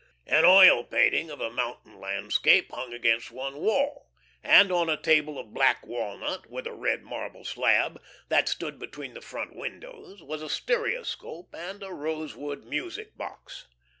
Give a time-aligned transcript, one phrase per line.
[0.25, 4.09] An oil painting of a mountain landscape hung against one wall;
[4.41, 9.13] and on a table of black walnut, with a red marble slab, that stood between
[9.13, 13.67] the front windows, were a stereoscope and a rosewood music box.